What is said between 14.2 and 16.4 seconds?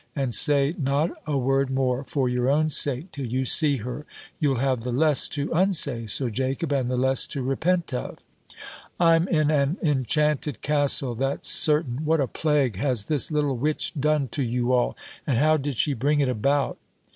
to you all? And how did she bring it